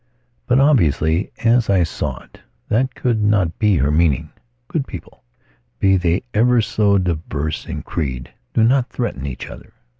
[0.47, 4.31] But obviously, as I saw it, that could not be her meaning.
[4.67, 5.23] Good people,
[5.77, 9.73] be they ever so diverse in creed, do not threaten each other.